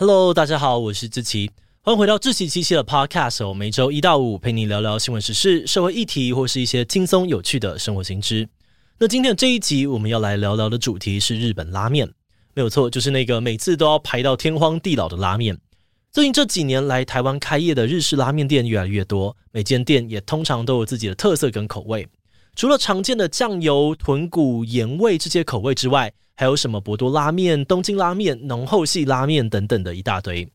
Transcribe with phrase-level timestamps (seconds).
[0.00, 1.50] Hello，大家好，我是志奇，
[1.82, 3.46] 欢迎回到志奇七七的 Podcast。
[3.46, 8.48] 我每周一到五陪你聊聊新闻时事、社会议题，或是一些轻松有趣的生活新知。
[8.98, 12.10] 那今天的这一集，我们要来聊聊的主题是日本拉面，
[12.54, 15.58] 没有错，就是那个每次都要排到天荒地老的拉面。
[16.10, 22.08] 最近这几年来，台湾开业的日式拉面店越来越多，每间店也通常都有自己的特色跟口味。
[22.60, 30.46] 除了常见的酱油、豚骨、盐味这些口味之外，还有什么博多拉面、东京拉面、浓厚系拉面等等的一大堆。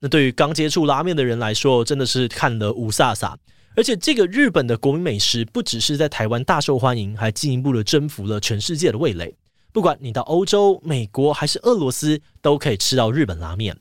[0.00, 3.36] 那对于刚接触拉面的人来说，真的是看了雾煞煞。
[3.76, 9.32] 而且这个日本的国民美食，不只是在台湾大受欢迎，还进一步的征服了全世界的味蕾。
[9.72, 13.78] 不管你到欧洲、美国还是俄罗斯，都可以吃到日本拉面。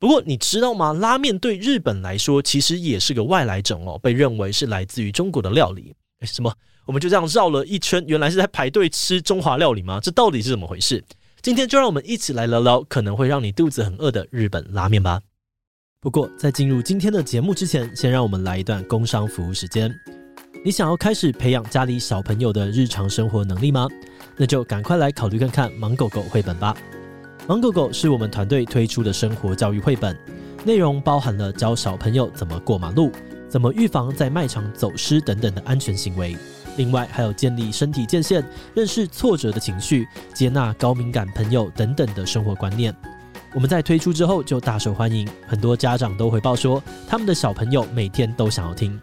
[0.00, 0.92] 不过你知道吗？
[0.92, 5.94] 拉面对日本来说，其实也是个外来种哦，被认为是来自于中国的料理。
[6.26, 6.52] 什么？
[6.84, 10.00] 我们就这样绕了一圈，原来是在排队吃中华料理吗？
[10.02, 11.02] 这到底是怎么回事？
[11.40, 15.20] 今天就让我们一起来聊聊可能会让你肚子很饿的日本拉面吧。
[16.00, 19.90] 不过在进入今天的节目之前，先让我们来一段工商服务时间。
[20.62, 23.88] 你想要开始培养家里小朋友的日常生活能力吗？
[24.36, 26.76] 那就赶快来考虑看看《芒狗狗》绘本吧。
[27.48, 30.14] 《芒狗狗》是我们团队推出的生活教育绘本，
[30.64, 33.10] 内容包含了教小朋友怎么过马路、
[33.50, 36.36] 怎么预防在卖场走失等等的安全行为。
[36.76, 38.42] 另外还有建立身体界限、
[38.74, 42.94] 认识挫折的情绪、接纳高敏感朋友等等的生活观念。
[43.52, 48.98] 我们在推出之后就大受欢迎，很多家长都回报说，他们的小朋友每天都想要听。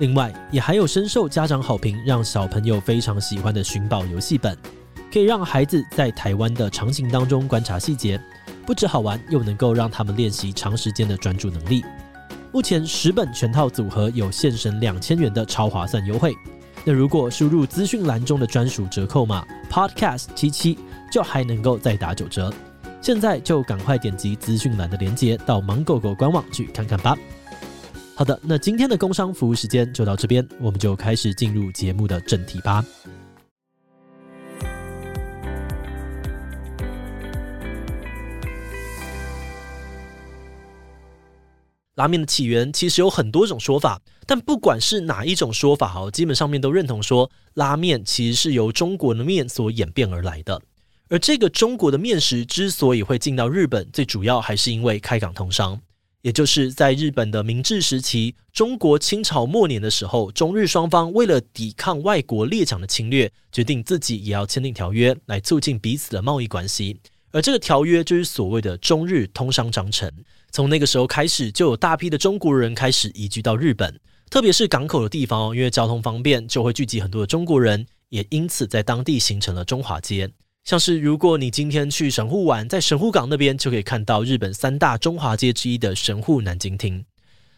[0.00, 4.58] 另外也还有深受家长好评，让小朋友非常喜欢的寻宝游戏本，
[5.12, 8.20] 可以让孩子在台湾的场景当中观察细节，
[8.66, 11.84] 不止好玩，又能够让他们练习长时间的专注能力。
[12.54, 16.32] 目前十本全套组合有现省两千元的超划算优惠。
[16.84, 20.78] 那如果输入资讯栏中的专属折扣码 Podcast 七七，
[21.10, 22.54] 就还能够再打九折。
[23.00, 27.18] 现在就赶快点击资讯栏的链接，到芒狗狗官网去看看吧。
[28.14, 32.84] 好的，那今天的工商服务时间就到这边，我们就开始进入节目的正题吧。
[41.96, 50.60] 拉面的起源其实有很多种说法，但不管是哪一种说法，哈，基本上面都认同说，拉面其实是由中国的面所演变而来的。
[51.08, 55.80] 而这个中国的面食之所以会进到日本，最主要还是因为开港通商，
[56.22, 66.98] 也就是在日本的明治时期，中国清朝末年的时候，中日双方为了抵抗外国列强的侵略，决定自己也要签订条约来促进彼此的贸易关系。
[67.34, 70.08] 而这个条约就是所谓的中日通商章程。
[70.52, 73.98] 从那个时候开始，就有大批的中国人开始移居到日本，
[74.30, 80.30] 特别是港口的地方，因为交通方便，就会聚集很多的中国人，也因此在当地形成了中华街。
[80.62, 87.04] 像是如果你今天去神户玩，在神户港那边就可以看到日本三大中华街之一的神户南京町。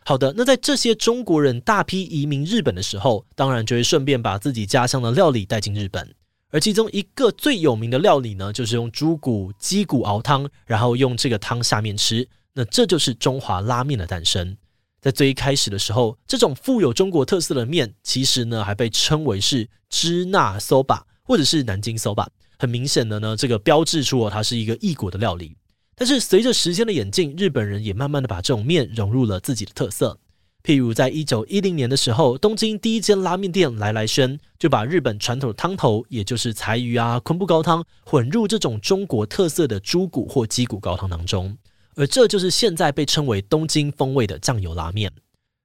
[0.07, 6.15] 好的，那在这些中国人大批移民日本的时候，当然就会顺便把自己家乡的料理带进日本。
[6.57, 12.27] 而其中一个最有名的料理呢，就是用猪骨、鸡骨熬汤，然后用这个汤下面吃。
[12.55, 14.57] 那这就是中华拉面的诞生。
[15.03, 22.27] 在最一开始的时候，这种富有中国特色的面，其实呢还被称为是支那 soba 或者是南京 soba。
[22.59, 25.55] 很明显的呢，这个标志出了它是一个异国的料理。
[25.95, 30.19] 但是随着时间的演进，日本人也慢慢的把这种面融入了自己的特色。
[30.67, 41.57] 譬如在一九一零年的时候，东京第一间拉面店来来轩就把日本传统的汤头，也就是柴鱼啊、昆布高汤，混入这种中国特色的猪骨或鸡骨高汤当中。
[41.95, 45.13] 而这就是现在被称为东京风味的酱油拉面。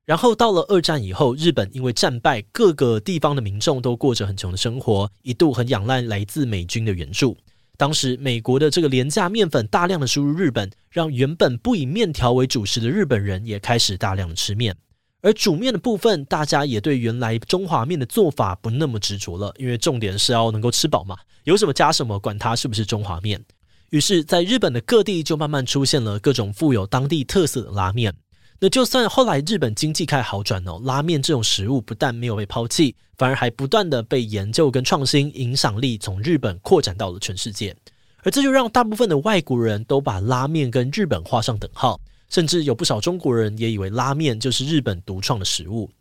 [0.06, 7.36] 然后到了二战以后，日本因为战败，各个地方的民众都过着很穷的生活，一度很仰赖来自美军的援助。
[7.76, 14.78] 当时美国的这个廉价面粉大量的输入日本，让原本不以面条为主食的日本人也开始大量的吃面。
[15.22, 23.44] 而煮面的部分，大家也对原来中华面的做法不那么执着了，因为重点是要能够吃饱嘛，有什么加什么，管它是不是中华面。
[23.92, 28.14] 于是，在日本的各地就慢慢出现了各种富有当地特色的拉面。
[28.59, 37.76] 那就算后来日本经济开始好转哦，拉面这种食物不但没有被抛弃，反而还不断的被研究跟创新，影响力从日本扩展到了全世界。
[38.23, 42.00] 而这就让大部分的外国人都把拉面跟日本画上等号，
[42.32, 45.92] 甚至有不少中国人也以为拉面就是日本独创的食物。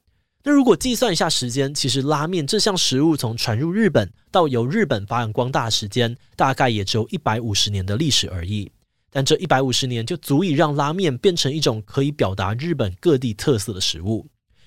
[0.42, 8.70] 那如果计算一下时间，其实拉面这项食物从传入日本到由日本发扬光大的时间，大概也只有一百五十年的历史而已。
[9.10, 14.26] 但这一百五十年就足以让拉面变成一种可以表达日本各地特色的食物。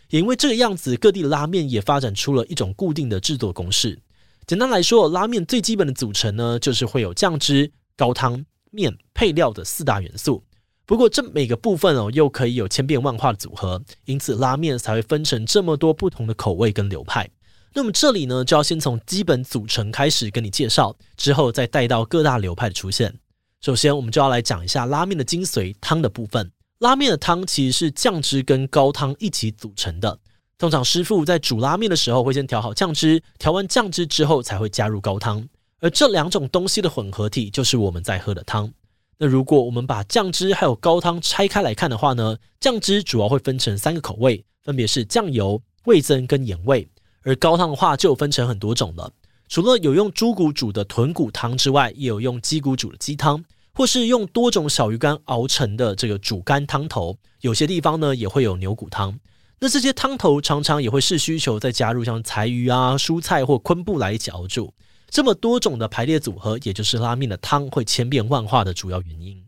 [0.10, 3.98] 也因为这个样子，各地拉面也发展出了一种固定的制作公式。
[4.46, 10.44] 简单来说，拉面最基本的组成呢，就是会有酱汁、高汤、面、配料的四大元素。
[10.86, 17.30] 不过这每个部分哦，又可以有千变万化的组合，因此拉面才会分成这么多不同的口味跟流派。
[17.74, 23.18] 那么这里呢，就要先从基本组成开始跟你介绍，之后再带到各大流派的出现。
[23.62, 26.52] 首先，我们就要来讲一下拉面的精髓——汤的部分。
[26.80, 30.20] 拉面的汤其实是酱汁跟高汤一起组成的。
[30.58, 35.48] 通常师傅在煮拉面的时候，会先调好酱汁，调完酱汁之后才会加入高汤，
[35.80, 38.70] 而这两种东西的混合体就是我们在喝的汤。
[39.24, 46.86] 那如果我们把酱汁还有高汤拆开来看的话呢，酱汁主要会分成三个口味，分别是酱油、味增跟盐味。
[47.22, 49.10] 而高汤的话就分成很多种了，
[49.48, 53.42] 除了有用猪骨煮的豚骨汤之外，也有用鸡骨煮的鸡汤，
[53.74, 57.18] 或是用多种小鱼干熬成的这个煮干汤头。
[57.40, 59.18] 有些地方呢也会有牛骨汤。
[59.62, 64.74] 那这些汤头常常也会视需求再加入像柴鱼啊、蔬菜或昆布来一起熬煮。
[65.14, 69.46] 这么多种的排列组合，也就是拉面的汤会千变万化的主要原因。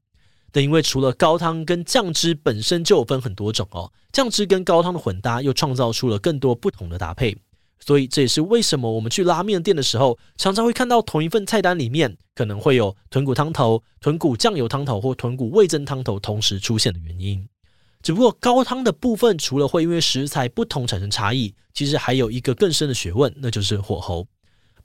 [0.51, 7.35] 但因为除了高汤跟酱汁本身就有分很多种哦，酱汁跟高汤的混搭又创造出了更多不同的搭配。
[7.79, 17.43] 所以这也是为什么我们去拉面店的时候，常常会看到同一份菜单里面可能会有豚骨汤头、豚骨酱油汤头或豚骨味增汤头同时出现的原因。
[18.03, 24.27] 只不过高汤的部分，除了会因为食材不同产生差异，其实还有一个更深的学问，那就是火候。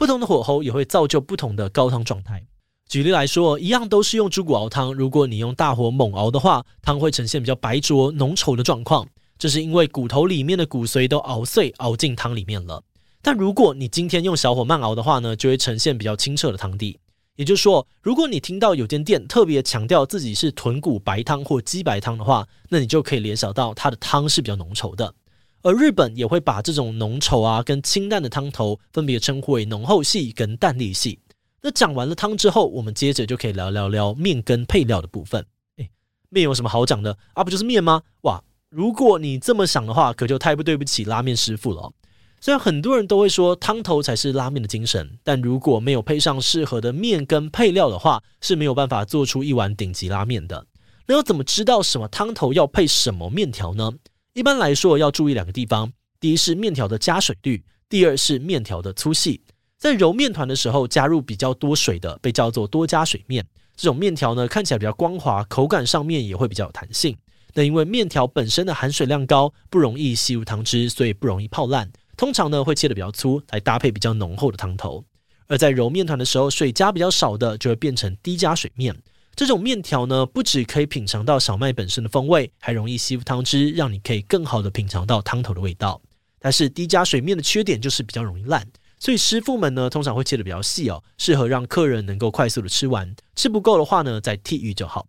[0.01, 2.43] 不同的火候也会造就不同的高汤状态。
[2.89, 9.07] 举例来说，一样都是用猪骨熬汤，如果你用大火猛熬的话，汤会呈现比较白浊浓稠的状况，
[9.39, 12.83] 这是因为骨头里面的骨髓都熬碎熬进汤里面了。
[13.21, 16.99] 但如果你今天用小火慢熬的话呢，就会呈现比较清澈的汤底。
[17.37, 25.15] 也就是说，如果你听到有间店特别强调自己是豚骨白汤或鸡白汤的话，那你就可以联想到它的汤是比较浓稠的。
[25.63, 31.19] 而日本也会把这种浓稠啊跟清淡的汤头分别称呼为浓厚系跟淡丽系。
[31.63, 35.45] 那讲完了汤之后，我们接着就可以聊聊聊面跟配料的部分。
[35.77, 35.91] 诶，
[36.31, 37.45] 面有什么好讲的啊？
[37.45, 38.03] 不就是面吗？
[38.23, 41.93] 哇，如果你这么想的话，可就太不对不起拉面师傅了。
[42.41, 50.67] 虽然很多人都会说汤头才是拉面的精神，但如果没有配上适合的面跟配料的话，是没有办法做出一碗顶级拉面的。
[51.07, 53.93] 那要怎么知道什么汤头要配什么面条呢？
[54.33, 59.41] 一般来说要注意两个地方：第一是面条的加水率，第二是面条的粗细。
[59.77, 63.45] 在揉面团的时候，加入比较多水的被叫做多加水面，
[63.75, 67.17] 这种面条呢看起来比较光滑，口感上面也会比较有弹性。
[67.55, 71.91] 那因为面条本身的含水量高，不容易吸入汤汁，所以不容易泡烂。
[72.17, 75.05] 通常呢会切的比较粗，来搭配比较浓厚的汤头。
[75.49, 78.97] 而在揉面团的时候，水加比较少的就会变成低加水面。
[79.41, 85.99] 这种面条呢，不只可以品尝到小麦本身的风味，还容易吸附汤汁，让你可以更好的品尝到汤头的味道。
[86.39, 93.17] 但是低加水面的缺点就是比较容易烂，所以师傅们呢通常会切得比较细哦，适合让客人能够快速的吃完。
[93.35, 95.09] 吃不够的话呢，再替玉就好。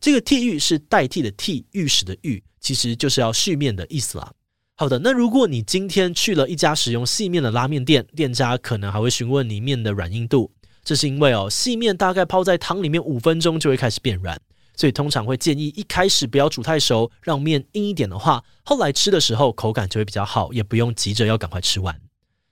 [0.00, 4.32] 这个替玉是代替的替，玉石的玉，其实就是要续面的意思啦。
[4.76, 10.52] 好的，那如果你今天去了一家使用细面的拉面店，店家可能还会询问你面的软硬度，
[10.84, 14.38] 这是因为哦，细面大概泡在汤里面五分钟就会开始变软，
[14.76, 22.00] 所以通常会建议一开始不要煮太熟，让面硬一点的话，后来吃的时候口感就会比较好，也不用急着要赶快吃完。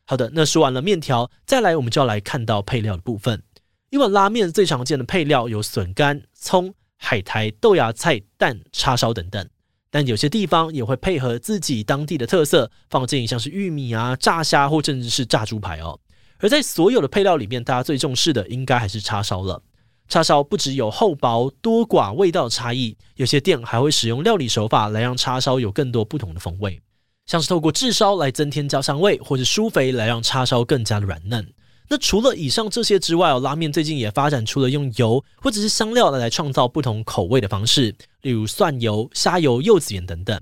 [0.04, 3.42] 好的，那说完了面条，再来我们就要来看到配料的部分。
[3.90, 9.48] 一碗拉面最常见的配料有笋干、葱、海苔、豆芽菜、蛋、叉烧等等。
[9.90, 15.98] 但有些地方也会配合自己当地的特色，放进像是玉米啊、炸虾或甚至是炸猪排哦。
[16.40, 19.62] 而在所有的配料里面，大家最重视的应该还是叉烧了。
[20.08, 26.80] 叉烧不只有厚薄多寡味道差异，有些店还会使用料理手法来让叉烧有更多不同的风味，
[27.26, 31.46] 像是透过炙烧来增添焦香味，或者舒肥来让叉烧更加的软嫩。
[31.88, 40.40] 那除了以上这些之外，拉面最近也发展出了用油或者是香料来创造不同口味的方式，例如蒜油、虾油、柚子盐等等。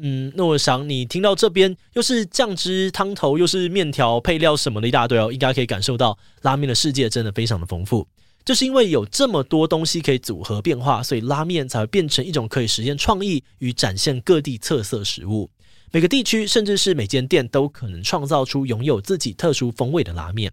[0.00, 8.06] 嗯，那我想你听到这边又是酱汁、汤头，又是面条、配料什么的一大堆哦，应该可以感受到拉面的世界真的非常的丰富。
[8.44, 15.50] 就是因为有这么多东西可以组合变化，所以拉面才会变成一种可以实现创意与展现各地特色食物。
[15.90, 20.52] 每个地区甚至是每间店都可能创造出拥有自己特殊风味的拉面。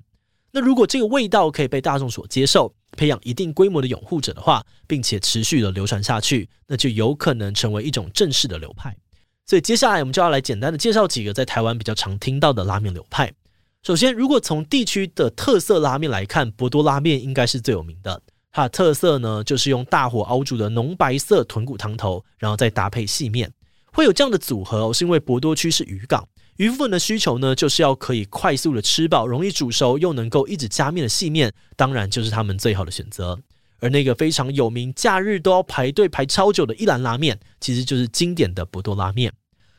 [0.52, 8.96] 那如果这个味道可以被大众所接受，培养一定规模的拥护者的话，并且持续的流传下去，那就有可能成为一种正式的流派。
[9.46, 13.32] 所以接下来我们就要来简单的介绍几个在台湾比较常听到的拉面流派。
[13.84, 18.22] 首先，如果从地区的特色拉面来看，博多拉面应该是最有名的。
[18.52, 23.52] 它的特色呢，就是用大火熬煮的浓白色豚骨汤头，然后再搭配细面。
[23.92, 26.28] 会有这样的组合，是因为博多区是渔港。
[26.58, 33.38] 渔夫们的需求呢，就是要可以快速的吃饱、容易煮熟又能够一直加面的细面，当然就是他们最好的选择。
[33.80, 39.32] 而那个非常有名、假日都要排队排超久的一兰拉面，其实就是经典的博多拉面。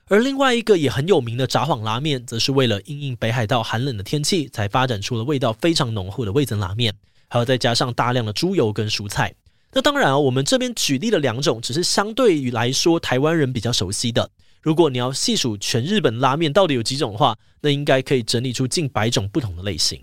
[0.08, 6.94] 而另外一个也很有名的札幌拉面，则是为了应应北海道寒冷的天气，才发展出了味道非常浓厚的味增拉面，
[7.28, 9.34] 还有再加上大量的猪油跟蔬菜。
[9.72, 14.30] 那当然啊，我们这边举例的两种，只是相对于来说台湾人比较熟悉的。
[14.62, 20.00] 如果你要细数全日本拉面到底有几种的话，那应该可以整理出近百种不同的类型。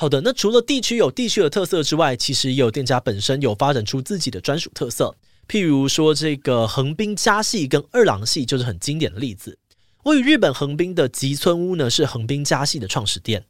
[0.00, 5.14] 好的，那除了地区有地区的特色之外，其实也有店家本身有发展出自己的专属特色。
[5.46, 9.58] 譬如说，这个横滨家系跟二郎系就是很经典的例子。
[10.04, 13.44] 位于日本横滨的吉村屋呢，是横滨家系的创始店。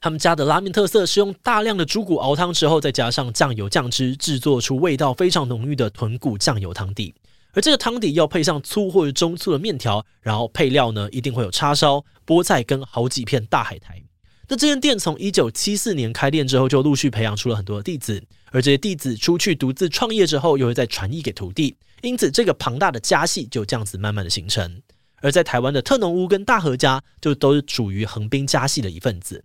[0.00, 7.12] 他们家的拉面特色是用大量的猪骨熬汤之后，再加上酱油酱汁，制作出味道非常浓郁的豚骨酱油汤底。
[7.50, 14.00] 而这个汤底要配上粗或者中粗的面条，然后配料呢，一定会有叉烧、菠菜跟好几片大海苔。
[14.48, 18.22] 那这间店从一九七四年开店之后，就陆续培养出了很多的弟子，
[18.52, 24.80] 而这些弟子出去独自创业之后，又会再传艺给徒弟，因此这个庞大的家系就这样子慢慢的形成。
[25.22, 29.42] 而在台湾的特浓屋跟大和家，就都是属于横滨家系的一份子。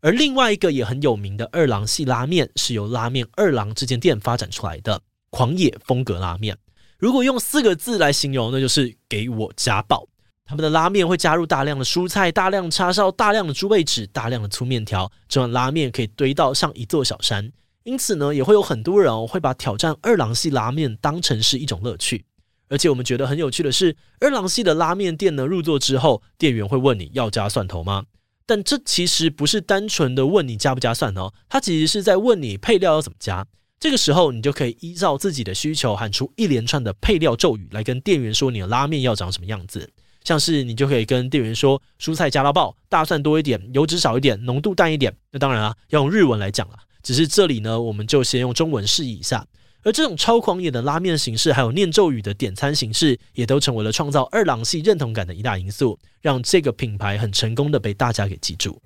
[0.00, 6.56] 而另外一个也很有名的二郎系拉面，是由拉面二郎这间店发展出来的狂野风格拉面。
[6.98, 10.08] 如果用四个字来形容，那就是给我家暴。
[10.48, 17.52] 他们的拉面会加入大量的蔬菜、大量叉烧、大量的猪背脂、大量的粗面条，这碗拉面可以堆到像一座小山。
[17.84, 22.24] 因此呢，也会有很多人哦会把挑战二郎系拉面当成是一种乐趣。
[22.70, 28.04] 而且我们觉得很有趣的是，二郎系的拉面店呢，入座之后，店员会问你要加蒜头吗？
[28.46, 33.46] 但这其实不是单纯的问你加不加蒜哦，他其实是在问你配料要怎么加。
[33.78, 39.90] 这个时候，你就可以依照自己的需求喊出一连串的配料咒语，来跟店员说你的拉面要长什么样子。
[40.28, 45.10] 像是你就可以跟店员说，蔬菜加到爆，大蒜多一点，油脂少一点，浓度淡一点。
[45.30, 46.74] 那当然啊，要用日文来讲了。
[47.02, 49.46] 只是这里呢，我们就先用中文示意一下。
[49.84, 58.78] 而这种超狂野的拉面形式，还有念咒语的点餐形式，也都成为了创造二郎系认同感的一大因素，让这个品牌很成功的被大家给记住。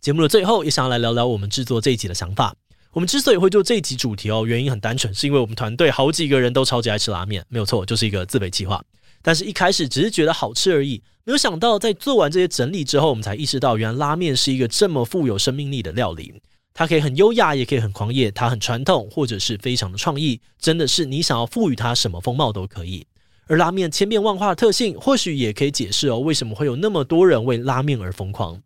[0.00, 2.54] 节目的最后，也想要来聊聊我们制作这一集的想法。
[2.92, 8.82] 我们之所以会做这一集主题哦，原因很单纯，是因为我们团队好几个人都超级爱吃拉面，没有错，就是一个自备计划。
[9.20, 16.40] 但是一开始只是觉得好吃而已，没有想到在做完这些整理之后，我们才意识到，原来拉面是一个这么富有生命力的料理。
[16.72, 23.04] 它可以很优雅，也可以很狂野；它很传统，或者是非常的创意，真的是你想要赋予它什么风貌都可以。
[23.48, 28.60] 而拉面千变万化的特性，或许也可以解释哦，为什么会有那么多人为拉面而疯狂。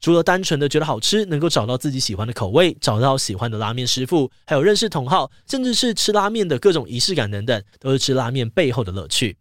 [0.00, 9.36] 除了单纯的觉得好吃，能够找到自己喜欢的口味，找到喜欢的拉面师傅，还有认识同好，甚至是吃拉面的各种仪式感等等，都是吃拉面背后的乐趣。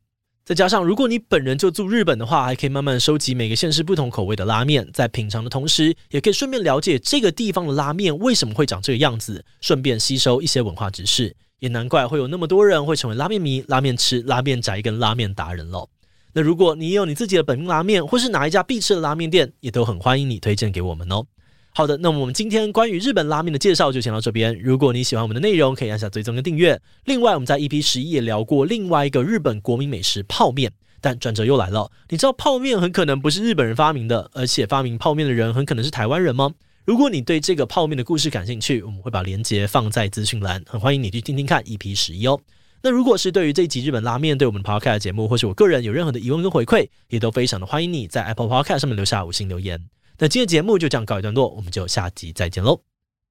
[0.46, 11.36] 再加上，如果你本人就住日本的话，还可以慢慢收集每个县市不同口味的拉面，在品尝的同时，也可以顺便了解这个地方的拉面为什么会长这个样子，顺便吸收一些文化知识。
[11.60, 15.90] 也难怪会有那么多人会成为拉面迷、拉面吃、拉面宅跟拉面达人喽。
[16.38, 21.26] 那如果你也有你自己的本命拉面，或是哪一家必吃的拉面店，也都很欢迎你推荐给我们哦。
[21.74, 24.54] 好的，那么我们今天关于日本拉面的介绍就先到这边。
[24.60, 26.78] 如果你喜欢我们的内容，可以按下追踪跟订阅。
[27.06, 31.90] 另外，我们在 EP 十一也聊过另外一个日本国民美食泡面，但转折又来了。
[32.10, 36.52] 你知道泡面很可能不是日本人发明的，而且发明泡面的人很可能是台湾人吗？
[36.84, 42.38] 如果你对这个泡面的故事感兴趣，我们会把链接放在资讯栏，很欢迎你去听听看 EP 十一哦。
[42.86, 49.84] 那如果是对于这一集日本拉面对我们 Podcast 节目，或是我个人有任何的疑问跟回馈，也都非常的欢迎你在 Apple Podcast 上面留下五星留言。
[50.20, 52.82] 那今天节目就这样告一段落，我们就下集再见喽，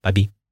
[0.02, 0.43] 拜拜。